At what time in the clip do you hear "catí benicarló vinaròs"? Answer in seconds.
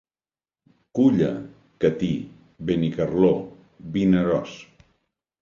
1.85-4.59